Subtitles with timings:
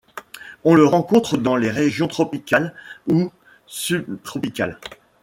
[0.63, 2.73] On le rencontre dans les régions tropicales
[3.07, 3.31] ou
[3.67, 4.79] sub-tropicales.